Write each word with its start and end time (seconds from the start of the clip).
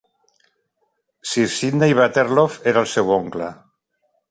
Sir 1.33 1.45
Sydney 1.57 1.95
Waterlow 2.01 2.57
era 2.73 2.85
el 2.87 2.91
seu 2.95 3.15
oncle. 3.21 3.53